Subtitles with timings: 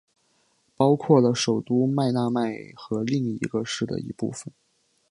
[0.75, 4.51] 包括了首都麦纳麦和另一个市的一部份。